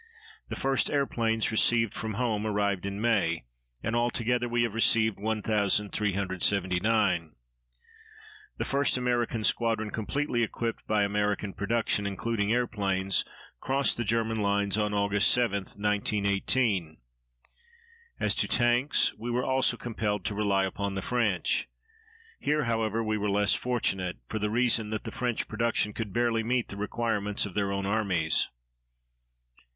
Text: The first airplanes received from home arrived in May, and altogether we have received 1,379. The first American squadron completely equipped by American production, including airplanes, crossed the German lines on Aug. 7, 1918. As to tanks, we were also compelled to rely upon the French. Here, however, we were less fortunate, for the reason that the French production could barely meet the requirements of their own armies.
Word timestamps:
The 0.49 0.55
first 0.55 0.89
airplanes 0.89 1.51
received 1.51 1.93
from 1.93 2.15
home 2.15 2.47
arrived 2.47 2.87
in 2.87 2.99
May, 2.99 3.43
and 3.83 3.95
altogether 3.95 4.49
we 4.49 4.63
have 4.63 4.73
received 4.73 5.19
1,379. 5.19 7.35
The 8.57 8.65
first 8.65 8.97
American 8.97 9.43
squadron 9.43 9.91
completely 9.91 10.41
equipped 10.41 10.87
by 10.87 11.03
American 11.03 11.53
production, 11.53 12.07
including 12.07 12.51
airplanes, 12.51 13.23
crossed 13.59 13.95
the 13.95 14.03
German 14.03 14.39
lines 14.39 14.75
on 14.75 14.89
Aug. 14.91 15.21
7, 15.21 15.65
1918. 15.77 16.97
As 18.19 18.33
to 18.33 18.47
tanks, 18.47 19.13
we 19.19 19.29
were 19.29 19.45
also 19.45 19.77
compelled 19.77 20.25
to 20.25 20.33
rely 20.33 20.65
upon 20.65 20.95
the 20.95 21.03
French. 21.03 21.69
Here, 22.39 22.63
however, 22.63 23.03
we 23.03 23.19
were 23.19 23.29
less 23.29 23.53
fortunate, 23.53 24.17
for 24.27 24.39
the 24.39 24.49
reason 24.49 24.89
that 24.89 25.03
the 25.03 25.11
French 25.11 25.47
production 25.47 25.93
could 25.93 26.11
barely 26.11 26.41
meet 26.41 26.69
the 26.69 26.75
requirements 26.77 27.45
of 27.45 27.53
their 27.53 27.71
own 27.71 27.85
armies. 27.85 28.49